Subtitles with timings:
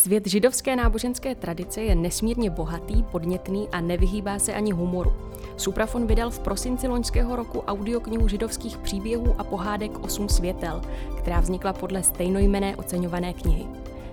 [0.00, 5.12] Svět židovské náboženské tradice je nesmírně bohatý, podnětný a nevyhýbá se ani humoru.
[5.56, 10.80] Suprafon vydal v prosinci loňského roku audioknihu židovských příběhů a pohádek Osm světel,
[11.18, 13.66] která vznikla podle stejnojmené oceňované knihy.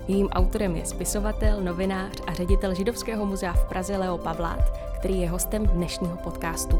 [0.07, 5.29] Jejím autorem je spisovatel, novinář a ředitel Židovského muzea v Praze Leo Pavlát, který je
[5.29, 6.77] hostem dnešního podcastu.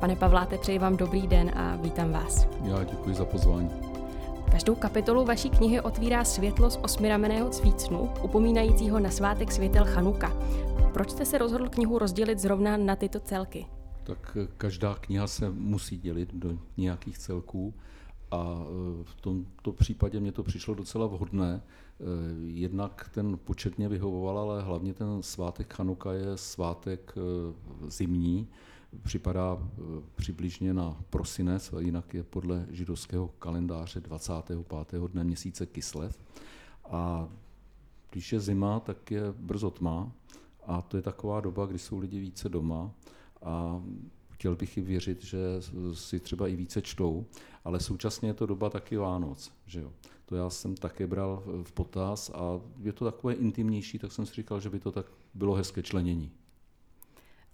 [0.00, 2.46] Pane Pavláte, přeji vám dobrý den a vítám vás.
[2.64, 3.87] Já děkuji za pozvání.
[4.50, 10.32] Každou kapitolu vaší knihy otvírá světlo z osmirameného cvícnu, upomínajícího na svátek světel Chanuka.
[10.92, 13.66] Proč jste se rozhodl knihu rozdělit zrovna na tyto celky?
[14.04, 17.74] Tak eh, každá kniha se musí dělit do nějakých celků
[18.30, 21.62] a eh, v tomto případě mě to přišlo docela vhodné.
[21.62, 22.04] Eh,
[22.46, 27.14] jednak ten počet mě vyhovoval, ale hlavně ten svátek Chanuka je svátek
[27.88, 28.48] zimní,
[29.02, 29.80] připadá eh,
[30.14, 34.58] přibližně na prosinec, jinak je podle židovského kalendáře 25.
[35.08, 36.18] dne měsíce Kislev.
[36.84, 37.28] A
[38.10, 40.12] když je zima, tak je brzo tma
[40.66, 42.90] a to je taková doba, kdy jsou lidi více doma
[43.42, 43.82] a
[44.30, 45.38] chtěl bych i věřit, že
[45.92, 47.26] si třeba i více čtou,
[47.64, 49.52] ale současně je to doba taky Vánoc.
[49.66, 49.92] Že jo?
[50.26, 54.34] To já jsem také bral v potaz a je to takové intimnější, tak jsem si
[54.34, 56.32] říkal, že by to tak bylo hezké členění.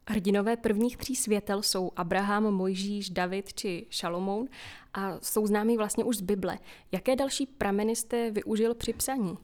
[0.08, 4.48] Hrdinové prvních tří světel jsou Abraham, Mojžíš, David či Šalomoun
[4.94, 6.58] a jsou známí vlastně už z Bible.
[6.92, 9.38] Jaké další prameny jste využil při psaní?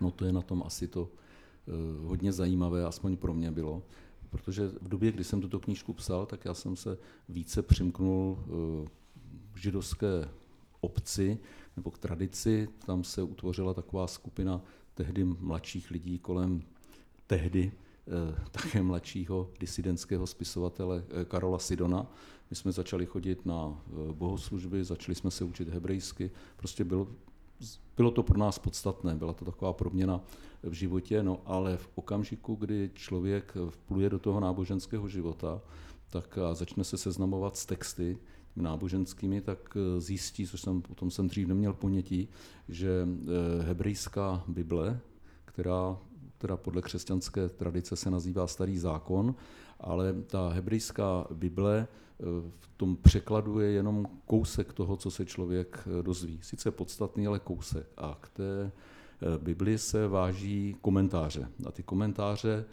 [0.00, 3.82] No to je na tom asi to uh, hodně zajímavé, aspoň pro mě bylo,
[4.30, 8.88] protože v době, kdy jsem tuto knížku psal, tak já jsem se více přimknul uh,
[9.56, 10.28] židovské
[10.80, 11.38] obci
[11.76, 12.68] nebo k tradici.
[12.86, 14.62] Tam se utvořila taková skupina
[14.94, 16.62] tehdy mladších lidí kolem
[17.26, 17.85] tehdy Eh,
[18.50, 22.06] také mladšího disidentského spisovatele eh, Karola Sidona.
[22.50, 27.08] My jsme začali chodit na eh, bohoslužby, začali jsme se učit hebrejsky, prostě bylo,
[27.96, 30.20] bylo to pro nás podstatné, byla to taková proměna
[30.62, 35.60] v životě, no ale v okamžiku, kdy člověk vpluje do toho náboženského života,
[36.10, 38.18] tak a začne se seznamovat s texty
[38.56, 42.28] náboženskými, tak zjistí, což jsem, o tom jsem dřív neměl ponětí,
[42.68, 43.08] že
[43.62, 45.00] hebrejská Bible,
[45.44, 45.98] která
[46.38, 49.34] teda podle křesťanské tradice se nazývá Starý zákon,
[49.80, 52.24] ale ta hebrejská Bible eh,
[52.60, 56.38] v tom překladu je jenom kousek toho, co se člověk eh, dozví.
[56.42, 57.86] Sice podstatný, ale kousek.
[57.96, 61.48] A k té eh, Bibli se váží komentáře.
[61.66, 62.64] A ty komentáře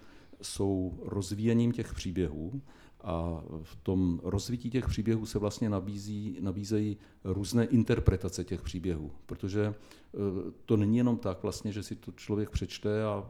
[0.41, 2.62] jsou rozvíjením těch příběhů
[3.03, 9.62] a v tom rozvití těch příběhů se vlastně nabízí, nabízejí různé interpretace těch příběhů, protože
[9.66, 9.74] e,
[10.66, 13.25] to není jenom tak vlastně, že si to člověk přečte a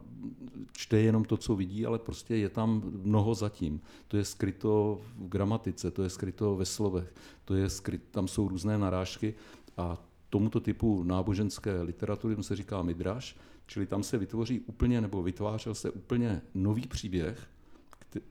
[0.71, 3.81] čte jenom to, co vidí, ale prostě je tam mnoho zatím.
[4.07, 7.13] To je skryto v gramatice, to je skryto ve slovech,
[7.45, 9.33] to je skryt, tam jsou různé narážky
[9.77, 9.97] a
[10.29, 15.89] tomuto typu náboženské literatury se říká midraš, čili tam se vytvoří úplně, nebo vytvářel se
[15.89, 17.47] úplně nový příběh,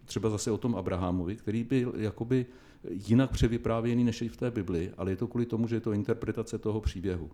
[0.05, 2.47] třeba zase o tom Abrahamovi, který byl jakoby
[2.91, 5.93] jinak převyprávěný než i v té Bibli, ale je to kvůli tomu, že je to
[5.93, 7.31] interpretace toho příběhu.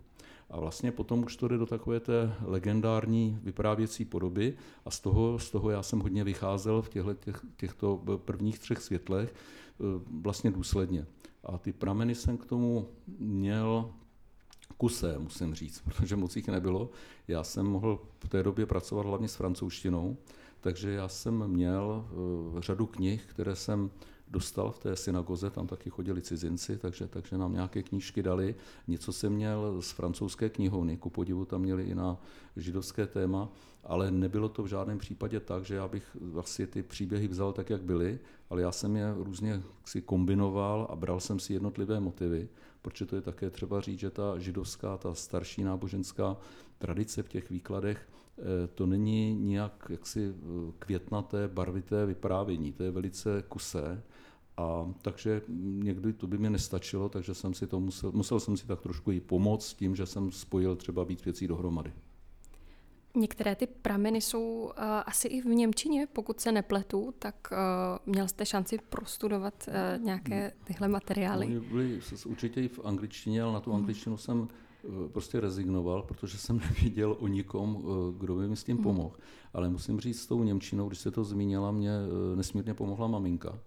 [0.50, 4.54] A vlastně potom už to jde do takové té legendární vyprávěcí podoby
[4.84, 8.82] a z toho, z toho já jsem hodně vycházel v těchto, těch, těchto prvních třech
[8.82, 9.84] světlech eh,
[10.20, 11.06] vlastně důsledně.
[11.44, 12.88] A ty prameny jsem k tomu
[13.18, 13.90] měl
[14.76, 16.90] kusé, musím říct, protože moc jich nebylo.
[17.28, 20.16] Já jsem mohl v té době pracovat hlavně s francouzštinou,
[20.60, 22.04] takže já jsem měl
[22.52, 23.90] uh, řadu knih, které jsem
[24.30, 28.54] dostal v té synagoze, tam taky chodili cizinci, takže, takže nám nějaké knížky dali.
[28.88, 32.20] Něco jsem měl z francouzské knihovny, ku podivu tam měli i na
[32.56, 33.48] židovské téma,
[33.84, 37.70] ale nebylo to v žádném případě tak, že já bych vlastně ty příběhy vzal tak,
[37.70, 38.18] jak byly,
[38.50, 42.48] ale já jsem je různě si kombinoval a bral jsem si jednotlivé motivy,
[42.82, 46.36] protože to je také třeba říct, že ta židovská, ta starší náboženská
[46.78, 48.27] tradice v těch výkladech Eh,
[48.74, 54.02] to není nějak jaksi eh, květnaté, barvité vyprávění, to je velice kusé.
[54.56, 58.66] A takže někdy to by mi nestačilo, takže jsem si to musel, musel jsem si
[58.66, 61.92] tak trošku i pomoct tím, že jsem spojil třeba víc věcí dohromady.
[63.14, 64.70] Některé ty prameny jsou uh,
[65.06, 67.58] asi i v Němčině, pokud se nepletu, tak uh,
[68.12, 71.48] měl jste šanci prostudovat uh, nějaké tyhle materiály?
[71.48, 74.67] No, byly určitě i v angličtině, ale na tu angličtinu jsem Eh,
[75.12, 78.84] prostě rezignoval, protože jsem nevěděl o nikom, eh, kdo by mi s tím hmm.
[78.84, 79.16] pomohl.
[79.52, 83.58] Ale musím říct, s tou Němčinou, když se to zmínila, mě eh, nesmírně pomohla maminka,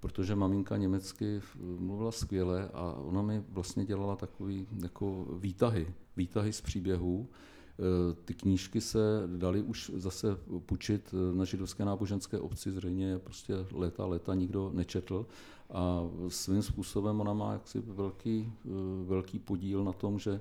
[0.00, 1.40] protože maminka německy
[1.78, 7.28] mluvila skvěle a ona mi vlastně dělala takový jako výtahy, výtahy z příběhů.
[7.28, 14.06] Eh, ty knížky se daly už zase půjčit na židovské náboženské obci, zřejmě prostě léta,
[14.06, 15.26] léta nikdo nečetl
[15.70, 18.68] a svým způsobem ona má jaksi velký, eh,
[19.04, 20.40] velký podíl na tom, že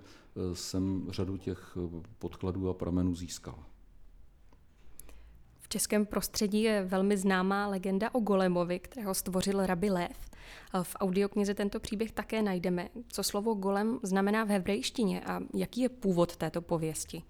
[0.54, 1.78] jsem řadu těch
[2.20, 3.64] podkladů a pramenů získal.
[5.68, 10.30] V českém prostředí je velmi známá legenda o Golemovi, kterého stvořil rabi Lev.
[10.84, 12.90] V audioknize tento příběh také najdeme.
[13.08, 17.24] Co slovo golem znamená v hebrejštině a jaký je původ této pověsti?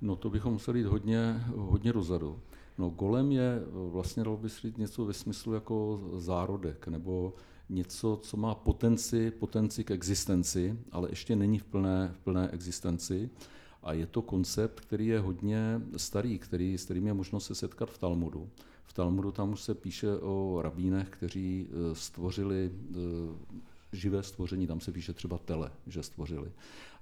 [0.00, 2.40] No to bychom museli jít hodně, hodně dozadu.
[2.80, 7.34] No golem je vlastně, dalo by se říct, něco ve smyslu jako zárodek, nebo
[7.68, 13.30] něco, co má potenci, potenci k existenci, ale ještě není v plné, v plné existenci.
[13.82, 17.90] A je to koncept, který je hodně starý, který, s kterým je možno se setkat
[17.90, 18.50] v Talmudu.
[18.84, 22.96] V Talmudu tam už se píše o rabínech, kteří eh, stvořili eh,
[23.92, 26.52] živé stvoření, tam se píše třeba tele, že stvořili.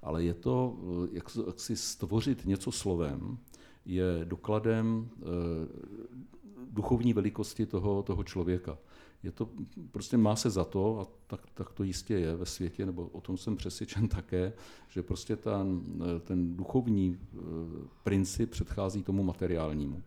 [0.01, 3.37] Ale je to, eh, jak, jak si stvořit něco slovem,
[3.93, 5.09] je dokladem
[6.71, 8.77] duchovní velikosti toho, toho člověka
[9.23, 9.49] je to,
[9.91, 13.21] prostě má se za to, a tak, tak to jistě je ve světě, nebo o
[13.21, 14.53] tom jsem přesvědčen také,
[14.89, 15.81] že prostě ten,
[16.23, 17.37] ten duchovní eh,
[18.03, 20.03] princip předchází tomu materiálnímu.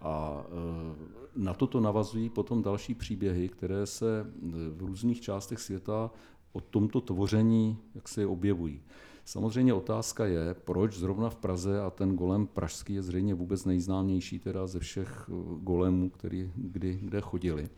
[0.00, 0.96] A eh,
[1.36, 6.10] na toto navazují potom další příběhy, které se eh, v různých částech světa
[6.52, 8.82] o tomto tvoření jak se objevují.
[9.30, 14.38] Samozřejmě otázka je, proč zrovna v Praze a ten golem pražský je zřejmě vůbec nejznámější
[14.38, 15.30] teda ze všech
[15.60, 17.68] golemů, který kdy, kde chodili.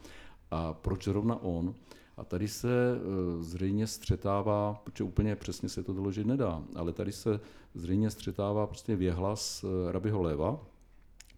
[0.51, 1.75] A proč zrovna on?
[2.17, 7.13] A tady se e, zřejmě střetává, protože úplně přesně se to doložit nedá, ale tady
[7.13, 7.41] se
[7.75, 10.61] zřejmě střetává prostě věhlas e, Rabiho Leva,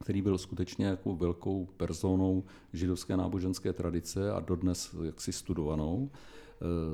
[0.00, 6.10] který byl skutečně jako velkou personou židovské náboženské tradice a dodnes jaksi studovanou,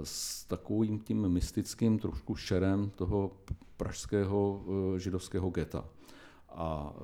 [0.02, 3.32] s takovým tím mystickým trošku šerem toho
[3.76, 4.64] pražského
[4.96, 5.84] židovského geta.
[6.48, 6.94] A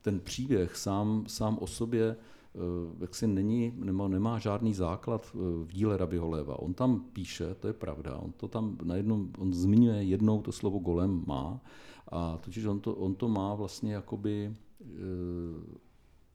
[0.00, 2.16] ten příběh sám, sám o sobě
[2.54, 6.58] Eh, jaksi není, nemá, nemá žádný základ eh, v díle Rabiho Leva.
[6.58, 10.78] On tam píše, to je pravda, on to tam najednou, on zmiňuje jednou to slovo
[10.78, 11.60] golem má,
[12.08, 14.86] a totiž on to, on to má vlastně jakoby eh,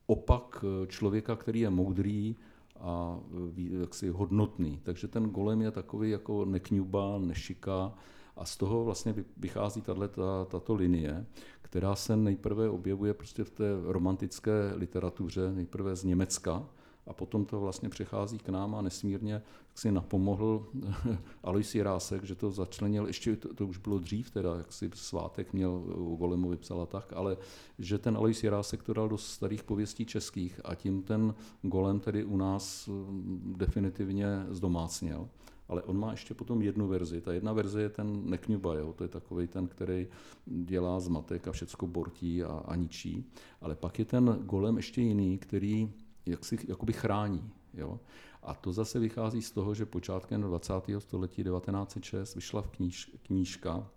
[0.08, 2.36] opak člověka, který je moudrý
[2.80, 3.20] a
[3.56, 4.80] jaksi hodnotný.
[4.84, 7.94] Takže ten golem je takový jako nekňuba, nešika
[8.36, 11.26] a z toho vlastně vychází tato, tato linie,
[11.62, 16.70] která se nejprve objevuje prostě v té romantické literatuře, nejprve z Německa,
[17.08, 19.42] a potom to vlastně přechází k nám a nesmírně
[19.76, 20.68] si napomohl
[21.44, 25.54] Alois Jirásek, že to začlenil, ještě to, to už bylo dřív, teda, jak si svátek
[25.54, 27.38] měl u Golemu vypsala tak, ale
[27.80, 32.24] že ten Alois Jirásek to dal do starých pověstí českých a tím ten Golem tedy
[32.24, 35.30] u nás mm, definitivně zdomácněl
[35.70, 37.22] ale on má ještě potom jednu verzi.
[37.22, 38.94] Ta jedna verze je ten nekňuba, jo?
[38.94, 40.08] to je takový ten, který
[40.46, 43.26] dělá zmatek a všecko bortí a, a ničí.
[43.62, 45.92] Ale pak je ten golem ještě jiný, který
[46.28, 47.52] jak si, jakoby chrání.
[47.74, 48.00] Jo?
[48.44, 50.74] A to zase vychází z toho, že počátkem 20.
[51.00, 53.88] století 1906 vyšla v kníž, knížka,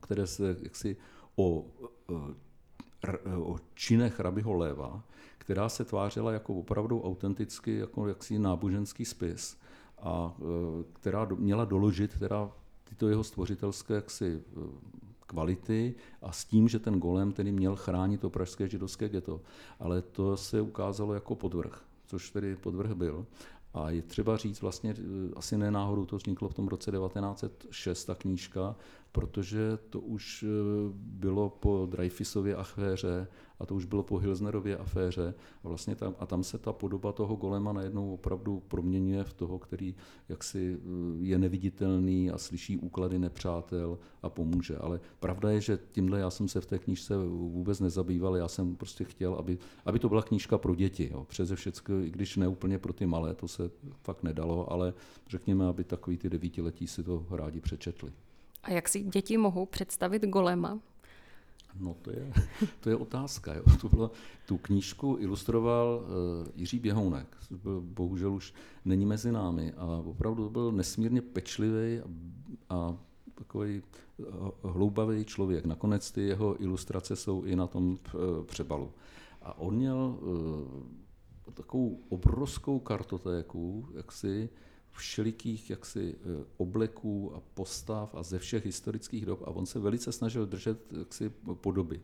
[0.00, 0.96] které se jaksi
[1.36, 1.66] o,
[3.36, 5.04] o činech rabiho Léva,
[5.38, 9.58] která se tvářila jako opravdu autenticky jako jaksi náboženský spis
[9.98, 10.42] a e,
[10.92, 12.50] která měla doložit teda
[12.84, 14.60] tyto jeho stvořitelské jaksi, e,
[15.26, 19.40] kvality a s tím, že ten golem tedy měl chránit to pražské židovské ghetto.
[19.80, 23.26] Ale to se ukázalo jako podvrh, což tedy podvrh byl.
[23.74, 28.04] A je třeba říct vlastně, e, asi ne náhodou to vzniklo v tom roce 1906,
[28.04, 28.76] ta knížka,
[29.14, 30.44] protože to už
[30.94, 33.26] bylo po Dreyfusově aféře
[33.60, 37.12] a to už bylo po Hilsnerově aféře a, vlastně tam, a tam se ta podoba
[37.12, 39.94] toho golema najednou opravdu proměňuje v toho, který
[40.28, 40.88] jaksi eh,
[41.20, 44.76] je neviditelný a slyší úklady nepřátel a pomůže.
[44.76, 48.76] Ale pravda je, že tímhle já jsem se v té knížce vůbec nezabýval, já jsem
[48.76, 51.10] prostě chtěl, aby, aby to byla knížka pro děti.
[51.12, 51.24] Jo.
[51.24, 53.70] Přeze všechno, i když ne úplně pro ty malé, to se
[54.02, 54.94] fakt nedalo, ale
[55.28, 58.12] řekněme, aby takový ty devítiletí si to rádi přečetli.
[58.64, 60.80] A jak si děti mohou představit golema?
[61.80, 62.32] No to je,
[62.80, 63.54] to je otázka.
[63.54, 63.62] Jo.
[63.80, 64.10] Tu, bylo,
[64.46, 68.54] tu knížku ilustroval uh, Jiří Běhounek, byl, bohužel už
[68.84, 72.04] není mezi námi a opravdu byl nesmírně pečlivý a,
[72.68, 72.96] a
[73.34, 73.82] takový
[74.16, 75.64] uh, hloubavý člověk.
[75.64, 78.92] Nakonec ty jeho ilustrace jsou i na tom uh, přebalu.
[79.42, 84.48] A on měl uh, takovou obrovskou kartotéku, jak si
[84.94, 90.12] všelikých jaksi eh, obleků a postav a ze všech historických dob a on se velice
[90.12, 92.00] snažil držet jaksi podoby.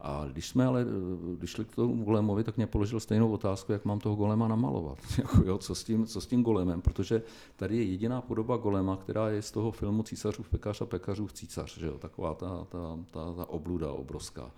[0.00, 3.72] A když jsme ale eh, když šli k tomu golemovi, tak mě položil stejnou otázku,
[3.72, 4.98] jak mám toho golema namalovat.
[5.18, 7.22] jako jo, co, s tím, co s tím golemem, protože
[7.56, 11.78] tady je jediná podoba golema, která je z toho filmu Císařův pekař a pekařův císař,
[11.78, 11.98] že jo?
[11.98, 14.50] taková ta, ta, ta, ta obluda obrovská.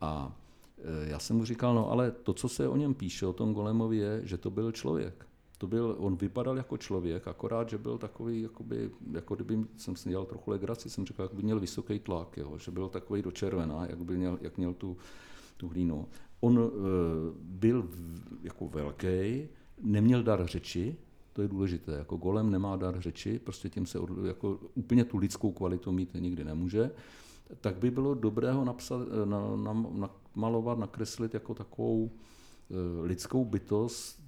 [0.00, 0.36] A
[0.78, 3.54] eh, já jsem mu říkal, no ale to, co se o něm píše, o tom
[3.54, 7.98] golemovi, je, že to byl člověk to byl, on vypadal jako člověk, akorát, že byl
[7.98, 11.98] takový, jakoby, jako kdyby jsem si dělal trochu legraci, jsem říkal, jak by měl vysoký
[11.98, 14.96] tlak, jo, že byl takový do červená, jak, by měl, jak měl tu,
[15.56, 16.08] tu hlínu.
[16.40, 16.70] On e,
[17.42, 19.48] byl v, jako velký,
[19.82, 20.96] neměl dar řeči,
[21.32, 25.18] to je důležité, jako golem nemá dar řeči, prostě tím se od, jako úplně tu
[25.18, 26.90] lidskou kvalitu mít nikdy nemůže,
[27.60, 34.27] tak by bylo dobré ho napsat, na, na, namalovat, nakreslit jako takovou e, lidskou bytost,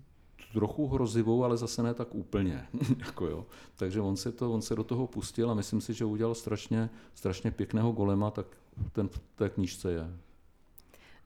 [0.53, 2.67] trochu hrozivou, ale zase ne tak úplně.
[2.99, 3.47] jako jo.
[3.77, 6.91] Takže on se, to, on se do toho pustil a myslím si, že udělal strašně,
[7.15, 8.47] strašně pěkného golema, tak
[8.93, 10.11] ten v té knížce je.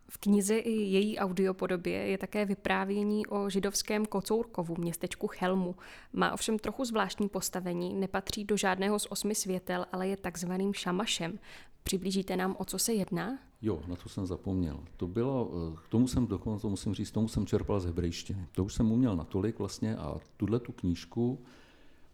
[0.09, 5.75] V knize i její audiopodobě je také vyprávění o židovském Kocourkovu, městečku Chelmu.
[6.13, 11.39] Má ovšem trochu zvláštní postavení, nepatří do žádného z osmi světel, ale je takzvaným šamašem.
[11.83, 13.39] Přiblížíte nám, o co se jedná?
[13.65, 14.81] Jo, na to jsem zapomněl.
[14.97, 18.47] To bylo, eh, k tomu jsem dokonce, to musím říct, tomu jsem čerpal z hebrejštiny.
[18.53, 21.39] To už jsem uměl natolik vlastně a tuhle tu knížku,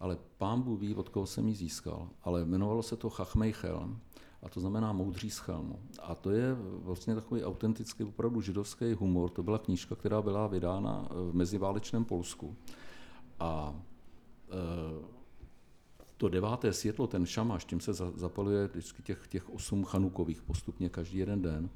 [0.01, 3.99] ale pán Bůh ví, od koho jsem ji získal, ale jmenovalo se to Chachmej Chelm
[4.43, 5.79] a to znamená moudří z Chelmu.
[6.03, 9.31] A to je vlastně takový autentický, opravdu židovský humor.
[9.31, 12.57] To byla knížka, která byla vydána eh, v meziválečném Polsku.
[13.41, 13.75] A
[14.51, 15.20] e,
[16.21, 21.19] to deváté světlo, ten šamaš, tím se zapaluje vždycky těch, těch osm chanukových postupně každý
[21.19, 21.71] jeden den.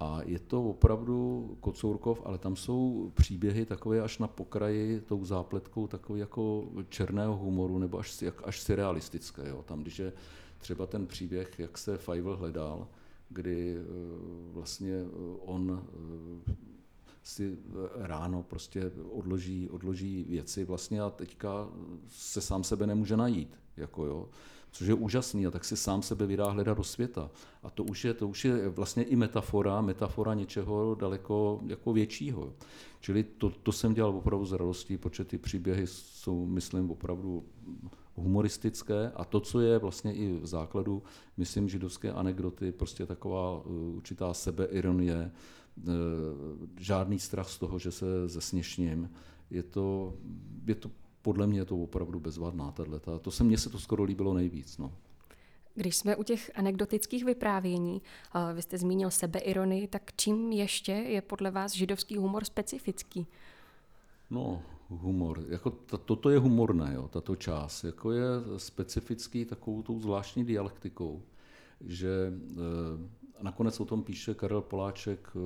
[0.00, 5.86] A je to opravdu Kocourkov, ale tam jsou příběhy takové až na pokraji tou zápletkou
[5.86, 9.48] takové jako černého humoru nebo až, až surrealistické.
[9.48, 9.62] Jo.
[9.62, 10.12] Tam, když je
[10.58, 12.88] třeba ten příběh, jak se Feivel hledal,
[13.28, 13.82] kdy eh,
[14.52, 15.08] vlastně eh,
[15.40, 15.82] on
[16.48, 16.73] eh,
[17.24, 17.58] si
[17.94, 21.68] ráno prostě odloží, odloží věci vlastně a teďka
[22.08, 23.58] se sám sebe nemůže najít.
[23.76, 24.28] Jako jo,
[24.70, 27.30] což je úžasný a tak si sám sebe vydá hledat do světa.
[27.62, 32.52] A to už je, to už je vlastně i metafora, metafora něčeho daleko jako většího.
[33.00, 37.44] Čili to, to jsem dělal opravdu z radostí, protože ty příběhy jsou, myslím, opravdu
[38.14, 41.02] humoristické a to, co je vlastně i v základu,
[41.36, 45.30] myslím, židovské anekdoty, prostě taková uh, určitá sebeironie,
[46.78, 49.10] žádný strach z toho, že se zesměšním.
[49.50, 50.14] Je to,
[50.66, 50.90] je to
[51.22, 53.18] podle mě je to opravdu bezvadná tato.
[53.18, 54.78] To se mně se to skoro líbilo nejvíc.
[54.78, 54.92] No.
[55.74, 58.02] Když jsme u těch anekdotických vyprávění,
[58.54, 63.26] vy jste zmínil sebeironii, tak čím ještě je podle vás židovský humor specifický?
[64.30, 65.44] No, humor.
[65.48, 67.84] Jako to, toto je humorné, jo, tato část.
[67.84, 68.26] Jako je
[68.56, 71.22] specifický takovou tou zvláštní dialektikou,
[71.80, 75.38] že e, nakonec o tom píše Karel Poláček e,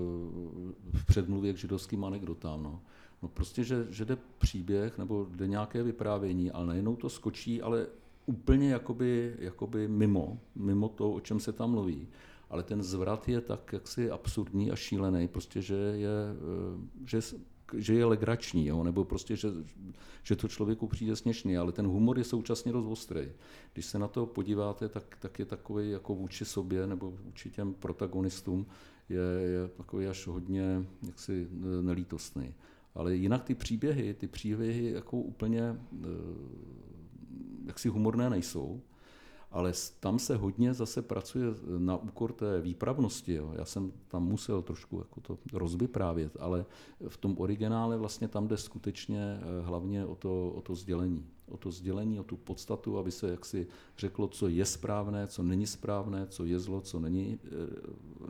[0.98, 2.62] v předmluvě k židovským anekdotám.
[2.62, 2.80] No.
[3.22, 7.86] No prostě, že, že jde příběh nebo jde nějaké vyprávění, ale najednou to skočí, ale
[8.26, 12.08] úplně jakoby, jakoby mimo, mimo to, o čem se tam mluví.
[12.50, 17.20] Ale ten zvrat je tak jaksi absurdní a šílený, prostě, že je, eh, že,
[17.76, 18.84] že je legrační, jo?
[18.84, 19.48] nebo prostě, že,
[20.22, 23.28] že to člověku přijde směšný, ale ten humor je současně dost ostrý.
[23.72, 27.74] Když se na to podíváte, tak, tak je takový jako vůči sobě nebo vůči těm
[27.74, 28.66] protagonistům
[29.08, 31.48] je, je takový až hodně jaksi
[31.80, 32.54] nelítostný.
[32.94, 36.06] Ale jinak ty příběhy, ty příběhy jako úplně eh,
[37.66, 38.80] jaksi humorné nejsou,
[39.50, 41.46] ale tam se hodně zase pracuje
[41.78, 43.34] na úkor té výpravnosti.
[43.34, 43.52] Jo.
[43.54, 46.64] Já jsem tam musel trošku jako to rozvyprávět, ale
[47.08, 51.26] v tom originále vlastně tam jde skutečně eh, hlavně o to, o to sdělení.
[51.48, 53.66] O to sdělení, o tu podstatu, aby se jaksi
[53.98, 57.38] řeklo, co je správné, co není správné, co je zlo, co není e,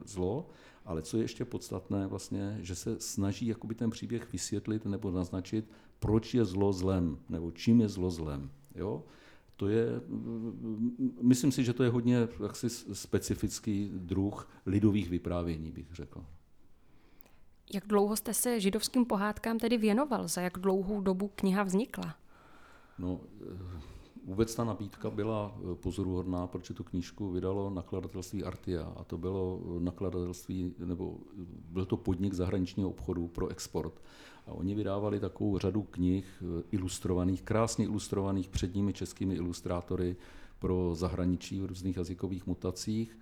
[0.05, 0.47] zlo
[0.89, 5.71] ale co je ještě podstatné, vlastně, že se snaží jakoby ten příběh vysvětlit nebo naznačit,
[5.99, 8.51] proč je zlo zlem, nebo čím je zlo zlem.
[8.75, 9.05] Jo?
[9.59, 9.87] To je,
[11.23, 16.25] myslím si, že to je hodně jaksi specifický druh lidových vyprávění, bych řekl.
[17.75, 20.29] Jak dlouho jste se židovským pohádkám tedy věnoval?
[20.29, 22.15] Za jak dlouhou dobu kniha vznikla?
[22.99, 23.21] No,
[24.29, 29.61] Vůbec ta nabídka byla eh, pozoruhodná, protože tu knížku vydalo nakladatelství Artia a to bylo
[29.63, 34.03] eh, nakladatelství, nebo eh, byl to podnik zahraničního obchodu pro export.
[34.47, 40.17] A oni vydávali takovou řadu knih ilustrovaných, krásně ilustrovaných předními českými ilustrátory
[40.59, 43.19] pro zahraničí v různých jazykových mutacích.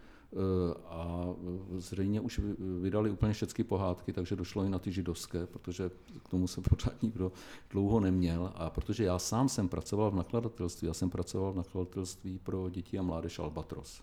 [0.87, 1.29] A
[1.77, 2.41] zřejmě už
[2.81, 5.91] vydali úplně všechny pohádky, takže došlo i na ty židovské, protože
[6.25, 7.33] k tomu se pořád nikdo
[7.71, 8.53] dlouho neměl.
[8.55, 12.99] A protože já sám jsem pracoval v nakladatelství, já jsem pracoval v nakladatelství pro děti
[12.99, 14.03] a mládež Albatros.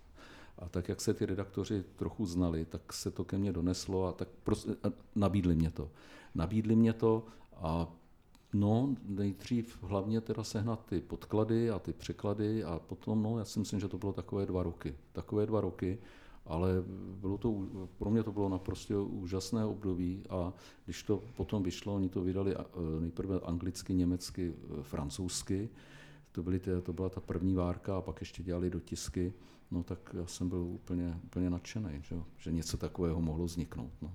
[0.59, 4.11] A tak, jak se ty redaktoři trochu znali, tak se to ke mně doneslo a
[4.11, 4.71] tak prostě,
[5.15, 5.89] nabídli mě to.
[6.35, 7.23] Nabídli mě to
[7.55, 7.87] a
[8.53, 13.59] No, nejdřív hlavně teda sehnat ty podklady a ty překlady a potom, no, já si
[13.59, 14.95] myslím, že to bylo takové dva roky.
[15.11, 15.97] Takové dva roky,
[16.45, 16.69] ale
[17.21, 17.67] bylo to,
[17.97, 20.53] pro mě to bylo naprosto úžasné období a
[20.85, 22.55] když to potom vyšlo, oni to vydali
[22.99, 25.69] nejprve anglicky, německy, francouzsky,
[26.31, 29.33] to, byly ty, to byla ta první várka a pak ještě dělali dotisky,
[29.71, 33.91] no tak já jsem byl úplně, úplně nadšený, že, že něco takového mohlo vzniknout.
[34.01, 34.13] No.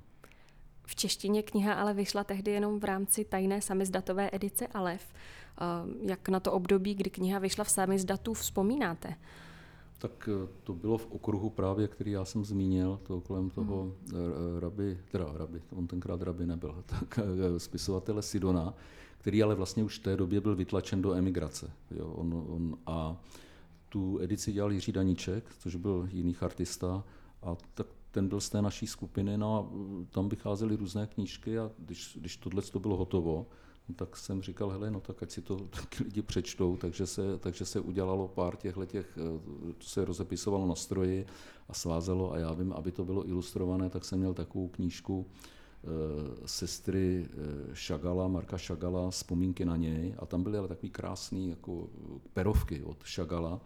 [0.89, 5.07] V češtině kniha ale vyšla tehdy jenom v rámci tajné samizdatové edice Alef.
[5.13, 5.65] Eh,
[6.03, 9.15] jak na to období, kdy kniha vyšla v samizdatu, vzpomínáte?
[9.99, 14.17] Tak eh, to bylo v okruhu právě, který já jsem zmínil, to kolem toho hmm.
[14.59, 17.19] raby, teda raby, on tenkrát raby nebyl, tak
[17.59, 18.75] spisovatele Sidona,
[19.19, 21.71] který ale vlastně už v té době byl vytlačen do emigrace.
[21.91, 23.17] Jo, on, on, a
[23.89, 27.05] tu edici dělal Jiří Daníček, což byl jiný artista,
[27.43, 27.87] a tak
[28.19, 29.61] ten byl z té naší skupiny, no a
[30.11, 33.47] tam vycházely různé knížky a když, když tohle to bylo hotovo,
[33.89, 37.39] no tak jsem říkal, hele, no tak ať si to taky lidi přečtou, takže se,
[37.39, 39.19] takže se udělalo pár těchto těch,
[39.79, 41.27] to se rozepisovalo na stroji
[41.69, 45.89] a svázelo a já vím, aby to bylo ilustrované, tak jsem měl takovou knížku e,
[46.47, 47.29] sestry
[47.73, 50.15] Šagala, Marka Šagala, vzpomínky na něj.
[50.19, 51.89] A tam byly ale takový krásný jako
[52.35, 53.61] perovky od Šagala,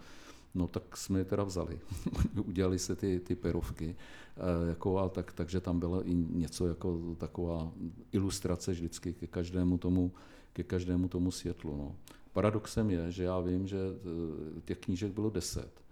[0.54, 1.80] No tak jsme je teda vzali.
[2.47, 3.97] Udělali se ty, ty perovky.
[4.37, 7.73] E, jako a tak, takže tam byla i něco jako taková
[8.12, 10.12] ilustrace vždycky ke každému tomu,
[10.52, 11.76] ke každému tomu světlu.
[11.76, 11.97] No.
[12.32, 15.82] Paradoxem je, že já vím, že eh, těch knížek bylo deset.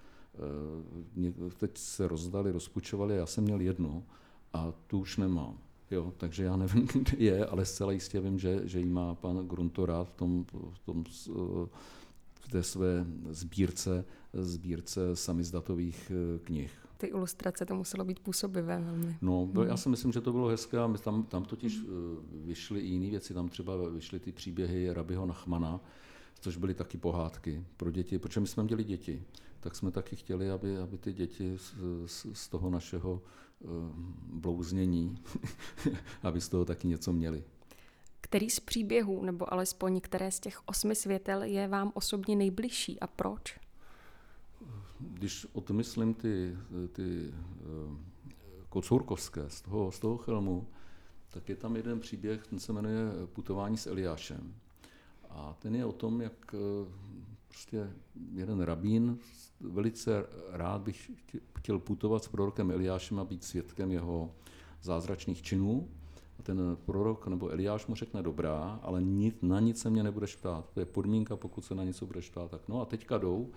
[1.18, 4.04] E, teď se rozdali, rozpučovali, já jsem měl jednu
[4.52, 5.58] a tu už nemám.
[5.90, 9.48] Jo, takže já nevím, kde je, ale zcela jistě vím, že, že jí má pan
[9.48, 11.04] Grunto rád v tom, v tom
[12.40, 16.72] v té své sbírce, sbírce samizdatových eh, knih.
[16.96, 19.16] Ty ilustrace, to muselo být působivé velmi.
[19.22, 21.86] No, byl, já si myslím, že to bylo hezké a tam, tam totiž eh,
[22.32, 25.80] vyšly i jiné věci, tam třeba vyšly ty příběhy Rabiho Nachmana,
[26.40, 29.22] což byly taky pohádky pro děti, protože my jsme měli děti,
[29.60, 31.74] tak jsme taky chtěli, aby, aby ty děti z,
[32.06, 33.22] z, z toho našeho
[33.60, 33.70] uh,
[34.32, 35.18] blouznění,
[36.22, 37.44] aby z toho taky něco měli.
[38.20, 43.06] Který z příběhů, nebo alespoň které z těch osmi světel je vám osobně nejbližší a
[43.06, 43.59] proč?
[45.00, 46.56] Když odmyslím ty,
[46.92, 47.96] ty eh,
[48.68, 50.66] kocourkovské z toho, z toho filmu,
[51.30, 54.54] tak je tam jeden příběh, ten se jmenuje Putování s Eliášem.
[55.30, 56.90] A ten je o tom, jak eh,
[57.48, 57.90] prostě
[58.32, 59.18] jeden rabín
[59.60, 61.10] velice rád bych
[61.58, 64.34] chtěl putovat s prorokem Eliášem a být svědkem jeho
[64.82, 65.88] zázračných činů.
[66.38, 70.36] A ten prorok nebo Eliáš mu řekne dobrá, ale nic, na nic se mě nebudeš
[70.36, 70.70] ptát.
[70.74, 72.50] To je podmínka, pokud se na něco budeš ptát.
[72.50, 73.50] Tak no a teďka jdou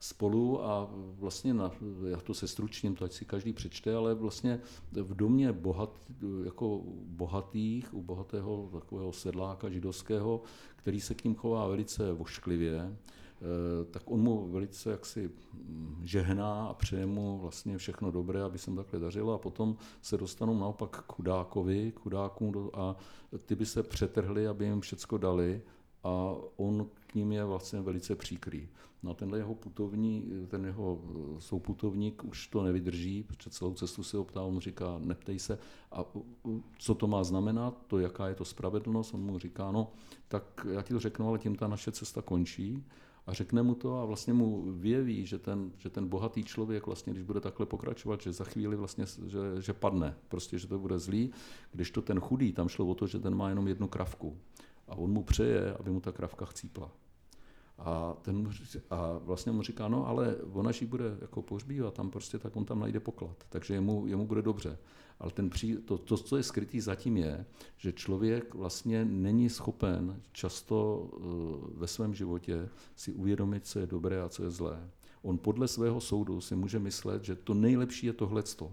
[0.00, 1.70] spolu a vlastně, na,
[2.10, 4.60] já to se stručním, to ať si každý přečte, ale vlastně
[4.92, 6.00] v domě bohat,
[6.44, 10.42] jako bohatých, u bohatého takového sedláka židovského,
[10.76, 12.96] který se k ním chová velice vošklivě,
[13.42, 18.58] Eh, tak on mu velice jaksi mm, žehná a přeje mu vlastně všechno dobré, aby
[18.58, 22.96] se mu takhle dařilo a potom se dostanou naopak k chudákovi, k chudákům a
[23.46, 25.62] ty by se přetrhli, aby jim všecko dali
[26.04, 28.68] a on k ním je vlastně velice příkrý.
[29.02, 34.02] No a tenhle jeho putovní, ten jeho eh, souputovník už to nevydrží, protože celou cestu
[34.02, 35.58] se ho ptá, on mu říká, neptej se,
[35.92, 36.04] a
[36.78, 39.92] co to má znamenat, to jaká je to spravedlnost, on mu říká, no,
[40.28, 42.84] tak já ti to řeknu, ale tím ta naše cesta končí.
[43.26, 47.12] A řekne mu to a vlastně mu vyjeví, že ten, že ten bohatý člověk vlastně,
[47.12, 50.98] když bude takhle pokračovat, že za chvíli vlastně, že, že padne, prostě, že to bude
[50.98, 51.30] zlý,
[51.72, 54.36] když to ten chudý, tam šlo o to, že ten má jenom jednu kravku
[54.90, 56.92] a on mu přeje, aby mu ta kravka chcípla.
[57.78, 58.50] A, ten,
[58.90, 62.64] a vlastně mu říká, no ale ona jí bude jako pohřbívat tam prostě, tak on
[62.64, 64.78] tam najde poklad, takže jemu, jemu bude dobře.
[65.18, 70.20] Ale ten pří, to, to, co je skrytý zatím je, že člověk vlastně není schopen
[70.32, 74.90] často uh, ve svém životě si uvědomit, co je dobré a co je zlé.
[75.22, 78.72] On podle svého soudu si může myslet, že to nejlepší je tohleto.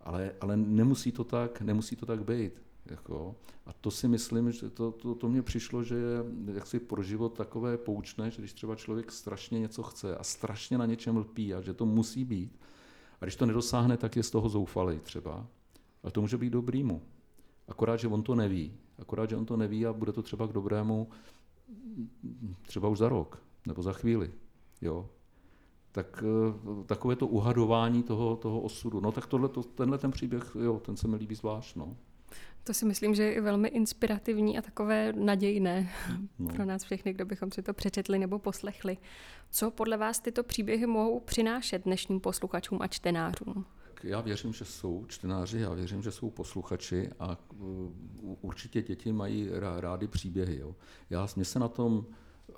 [0.00, 2.62] Ale, ale nemusí to tak, nemusí to tak být.
[2.86, 3.36] Jako.
[3.66, 7.36] A to si myslím, že to, to, to mně přišlo, že je jaksi pro život
[7.36, 11.60] takové poučné, že když třeba člověk strašně něco chce a strašně na něčem lpí a
[11.60, 12.58] že to musí být,
[13.20, 15.46] a když to nedosáhne, tak je z toho zoufalej třeba.
[16.02, 17.02] Ale to může být dobrýmu.
[17.68, 18.74] Akorát, že on to neví.
[18.98, 21.08] Akorát, že on to neví a bude to třeba k dobrému
[22.62, 24.32] třeba už za rok nebo za chvíli.
[24.80, 25.08] Jo?
[25.92, 29.00] tak eh, takové to uhadování toho, toho osudu.
[29.00, 31.76] No tak tohle, to, tenhle ten příběh, jo, ten se mi líbí zvlášť.
[31.76, 31.96] No.
[32.64, 35.90] To si myslím, že je velmi inspirativní a takové nadějné
[36.38, 36.48] no.
[36.48, 38.96] pro nás všechny, kdo bychom si to přečetli nebo poslechli.
[39.50, 43.64] Co podle vás tyto příběhy mohou přinášet dnešním posluchačům a čtenářům?
[44.02, 49.50] Já věřím, že jsou čtenáři, já věřím, že jsou posluchači a uh, určitě děti mají
[49.80, 50.58] rády příběhy.
[50.58, 50.76] Jo.
[51.10, 52.06] Já, mě se na tom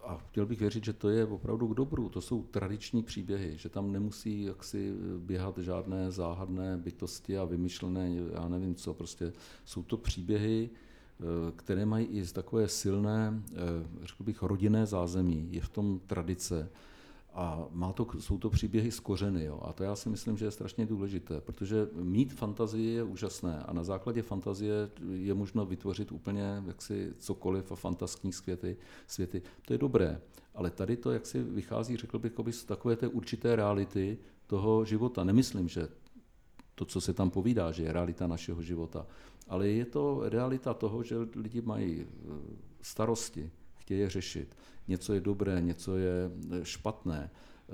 [0.02, 2.08] a chtěl bych věřit, že to je opravdu k dobru.
[2.08, 8.48] To jsou tradiční příběhy, že tam nemusí jaksi běhat žádné záhadné bytosti a vymyšlené, já
[8.48, 9.32] nevím co, prostě
[9.64, 11.24] jsou to příběhy, eh,
[11.56, 13.54] které mají i takové silné, eh,
[14.02, 15.48] řekl bych, rodinné zázemí.
[15.50, 16.70] Je v tom tradice.
[17.34, 19.44] A má to, jsou to příběhy z kořeny.
[19.44, 19.60] Jo?
[19.62, 23.72] A to já si myslím, že je strašně důležité, protože mít fantazii je úžasné a
[23.72, 29.42] na základě fantazie je možno vytvořit úplně jaksi cokoliv a fantaskní světy, světy.
[29.66, 30.20] To je dobré,
[30.54, 35.24] ale tady to jak si vychází, řekl bych, z takové té určité reality toho života.
[35.24, 35.88] Nemyslím, že
[36.74, 39.06] to, co se tam povídá, že je realita našeho života,
[39.48, 42.06] ale je to realita toho, že lidi mají e,
[42.82, 43.50] starosti,
[43.84, 44.56] chtějí je řešit
[44.88, 47.30] něco je dobré, něco je eh, špatné.
[47.68, 47.72] Eh,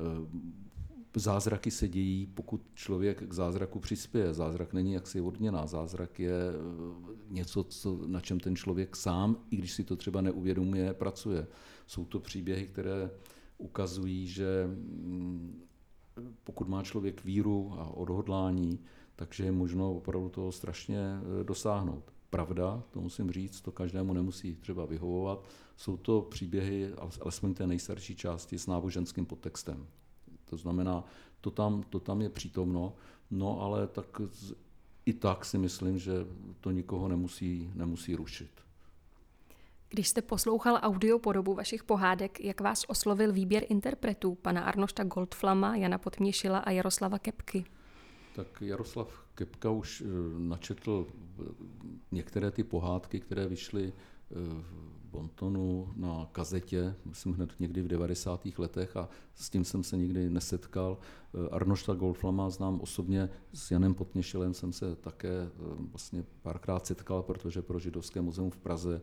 [1.17, 4.35] zázraky se dějí, pokud člověk k zázraku přispěje.
[4.35, 9.57] Zázrak není jaksi odměna, zázrak je eh, něco, co, na čem ten člověk sám, i
[9.57, 11.47] když si to třeba neuvědomuje, pracuje.
[11.87, 13.11] Jsou to příběhy, které
[13.59, 15.63] ukazují, že mm,
[16.45, 18.79] pokud má člověk víru a odhodlání,
[19.17, 20.99] takže je možno opravdu toho strašně
[21.43, 22.13] dosáhnout.
[22.31, 28.17] Pravda, to musím říct, to každému nemusí třeba vyhovovat, jsou to příběhy, alespoň té nejstarší
[28.17, 29.87] části, s náboženským podtextem.
[30.45, 31.05] To znamená,
[31.41, 32.95] to tam, to tam je přítomno,
[33.31, 34.21] no ale tak
[35.07, 36.13] i tak si myslím, že
[36.61, 38.51] to nikoho nemusí, nemusí rušit.
[39.89, 45.77] Když jste poslouchal audio podobu vašich pohádek, jak vás oslovil výběr interpretů, pana Arnošta Goldflama,
[45.77, 47.65] Jana Potměšila a Jaroslava Kepky?
[48.37, 50.07] Tak Jaroslav Kepka už eh,
[50.39, 51.45] načetl eh,
[52.13, 53.93] některé ty pohádky, které vyšly
[54.31, 54.65] v eh,
[55.11, 58.47] bontonu na kazetě, myslím hned někdy v 90.
[58.59, 60.99] letech a s tím jsem se nikdy nesetkal.
[61.51, 65.49] Arnošta Goldflama znám osobně, s Janem Potněšilem jsem se také
[65.91, 69.01] vlastně párkrát setkal, protože pro Židovské muzeum v Praze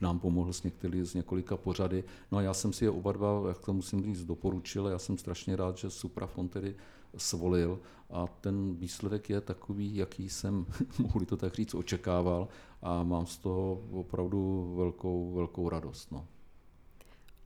[0.00, 2.04] nám pomohl s, některý, z několika pořady.
[2.32, 4.86] No a já jsem si je oba dva, jak to musím říct, doporučil.
[4.86, 6.74] Já jsem strašně rád, že Suprafon tedy
[7.16, 10.66] svolil a ten výsledek je takový, jaký jsem,
[10.98, 12.48] mohu to tak říct, očekával
[12.82, 16.12] a mám z toho opravdu velkou, velkou radost.
[16.12, 16.26] No.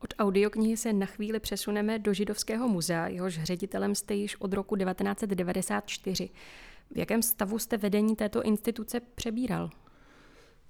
[0.01, 4.77] Od audioknihy se na chvíli přesuneme do Židovského muzea, jehož ředitelem jste již od roku
[4.77, 6.31] 1994.
[6.91, 9.71] V jakém stavu jste vedení této instituce přebíral?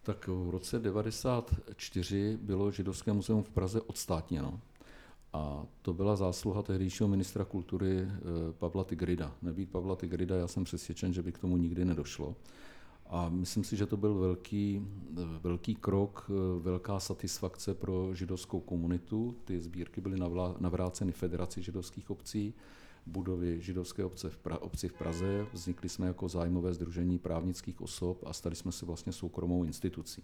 [0.02, 4.60] Tak v roce 1994 bylo Židovské muzeum v Praze odstátněno.
[5.86, 8.08] To byla zásluha tehdejšího ministra kultury eh,
[8.58, 9.34] Pavla Tigrida.
[9.42, 12.36] Nebýt Pavla Tigrida, já jsem přesvědčen, že by k tomu nikdy nedošlo.
[13.06, 18.60] A myslím si, že to byl velký, eh, velký krok, eh, velká satisfakce pro židovskou
[18.60, 19.36] komunitu.
[19.44, 20.20] Ty sbírky byly
[20.58, 22.54] navráceny Federaci židovských obcí,
[23.06, 25.46] budovy židovské obce v, pra, obci v Praze.
[25.52, 30.22] Vznikli jsme jako zájmové združení právnických osob a stali jsme se vlastně soukromou institucí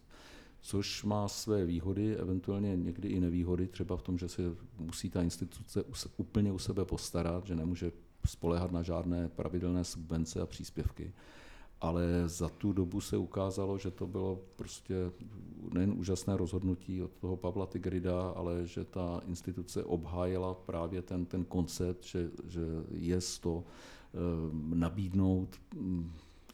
[0.63, 4.43] což má své výhody, eventuálně někdy i nevýhody, třeba v tom, že se
[4.79, 5.85] musí ta instituce
[6.17, 7.93] úplně u sebe postarat, že nemůže
[8.27, 11.13] spolehat na žádné pravidelné subvence a příspěvky.
[11.81, 14.95] Ale za tu dobu se ukázalo, že to bylo prostě
[15.75, 21.45] nejen úžasné rozhodnutí od toho Pavla Tigrida, ale že ta instituce obhájila právě ten, ten
[21.45, 24.19] koncept, že, že je to eh,
[24.75, 25.61] nabídnout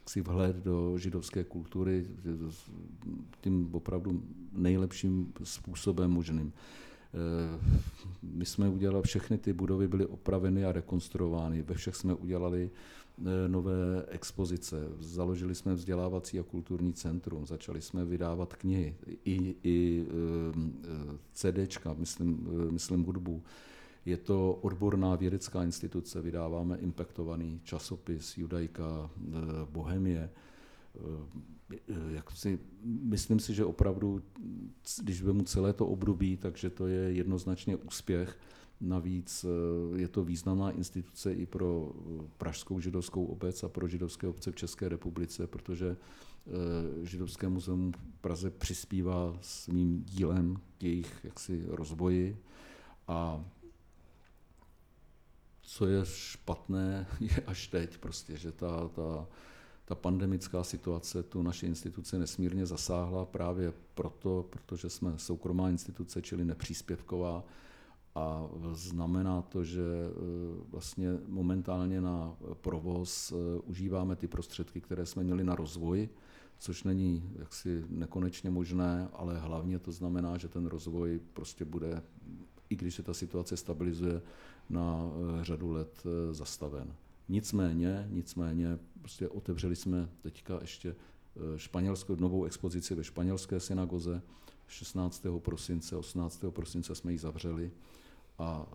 [0.08, 2.06] si vhled do židovské kultury
[3.40, 6.52] tím opravdu nejlepším způsobem možným.
[7.14, 7.60] Eh,
[8.22, 12.70] my jsme udělali, všechny ty budovy byly opraveny a rekonstruovány, ve všech jsme udělali
[13.20, 18.94] eh, nové expozice, založili jsme vzdělávací a kulturní centrum, začali jsme vydávat knihy,
[19.24, 23.42] i, i eh, CDčka, myslím, myslím hudbu,
[24.08, 29.30] je to odborná vědecká instituce, vydáváme impaktovaný časopis Judaika eh,
[29.70, 30.30] Bohemie.
[31.00, 34.22] Eh, jak si, myslím si, že opravdu,
[35.02, 38.38] když vemu celé to období, takže to je jednoznačně úspěch.
[38.80, 41.92] Navíc eh, je to významná instituce i pro
[42.38, 45.96] Pražskou židovskou obec a pro židovské obce v České republice, protože
[47.02, 52.38] Židovské muzeum v Praze přispívá svým dílem k jejich jaksi rozvoji
[53.08, 53.44] a
[55.68, 59.26] co je špatné, je až teď prostě, že ta, ta,
[59.84, 66.44] ta pandemická situace tu naše instituce nesmírně zasáhla právě proto, protože jsme soukromá instituce, čili
[66.44, 67.44] nepříspěvková.
[68.14, 69.82] A znamená to, že
[70.68, 73.32] vlastně momentálně na provoz
[73.64, 76.08] užíváme ty prostředky, které jsme měli na rozvoj,
[76.58, 82.02] což není jaksi nekonečně možné, ale hlavně to znamená, že ten rozvoj prostě bude,
[82.70, 84.22] i když se ta situace stabilizuje,
[84.70, 85.02] na
[85.40, 86.94] eh, řadu let eh, zastaven.
[87.28, 94.22] Nicméně, nicméně, prostě otevřeli jsme teďka ještě eh, španělskou novou expozici ve španělské synagoze
[94.66, 95.26] 16.
[95.38, 96.44] prosince, 18.
[96.50, 97.72] prosince jsme ji zavřeli
[98.38, 98.66] a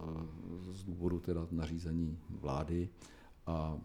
[0.72, 2.90] z důvodu teda nařízení vlády
[3.46, 3.82] a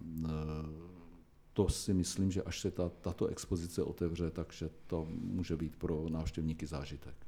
[1.53, 6.07] to si myslím, že až se ta, tato expozice otevře, takže to může být pro
[6.09, 7.28] návštěvníky zážitek.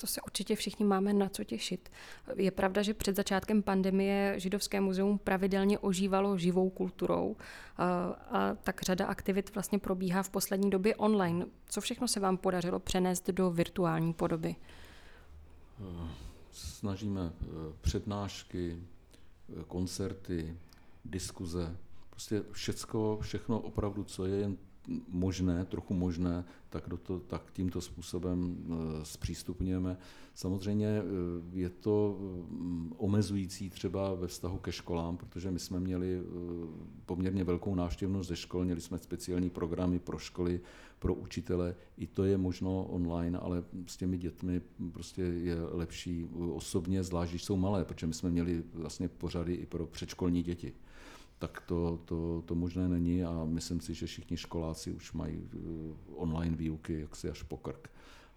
[0.00, 1.88] To se určitě všichni máme na co těšit.
[2.36, 7.36] Je pravda, že před začátkem pandemie Židovské muzeum pravidelně ožívalo živou kulturou
[7.76, 7.84] a,
[8.30, 11.46] a tak řada aktivit vlastně probíhá v poslední době online.
[11.68, 14.56] Co všechno se vám podařilo přenést do virtuální podoby?
[16.52, 17.44] Snažíme eh,
[17.80, 18.76] přednášky,
[19.48, 20.56] eh, koncerty,
[21.04, 21.76] diskuze,
[22.10, 24.56] prostě všecko, všechno opravdu, co je jen
[25.08, 28.56] možné, trochu možné, tak, do to, tak tímto způsobem
[29.02, 29.96] e, zpřístupňujeme.
[30.34, 31.02] Samozřejmě e,
[31.52, 36.22] je to mm, omezující třeba ve vztahu ke školám, protože my jsme měli e,
[37.06, 40.60] poměrně velkou návštěvnost ze škol, měli jsme speciální programy pro školy,
[40.98, 44.60] pro učitele, i to je možno online, ale s těmi dětmi
[44.92, 49.66] prostě je lepší osobně, zvlášť když jsou malé, protože my jsme měli vlastně pořady i
[49.66, 50.72] pro předškolní děti
[51.38, 55.58] tak to, to, to možné není a myslím si, že všichni školáci už mají eh,
[56.14, 57.90] online výuky jaksi až po krk.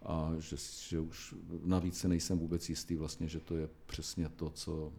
[0.06, 0.56] A že,
[0.90, 4.94] že už navíc se nejsem vůbec jistý vlastně, že to je přesně to, co,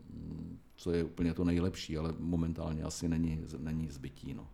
[0.76, 4.34] co je úplně to nejlepší, ale momentálně asi není, není zbytí.
[4.34, 4.48] No.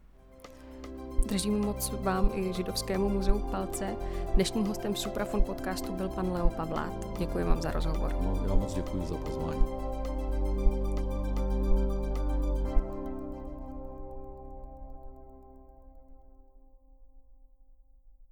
[1.27, 3.97] Držím moc vám i Židovskému muzeu palce.
[4.35, 7.19] Dnešním hostem Suprafon podcastu byl pan Leo Pavlát.
[7.19, 8.13] Děkuji vám za rozhovor.
[8.23, 9.88] No, já moc děkuji za pozvání.